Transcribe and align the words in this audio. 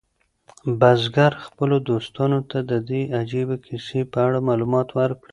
بزګر 0.79 1.33
خپلو 1.45 1.75
دوستانو 1.89 2.39
ته 2.49 2.59
د 2.71 2.71
دې 2.89 3.01
عجیبه 3.19 3.57
کیسې 3.65 3.99
په 4.11 4.17
اړه 4.27 4.39
معلومات 4.49 4.87
ورکړل. 4.99 5.29